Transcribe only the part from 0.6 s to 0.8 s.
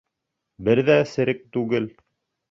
Бер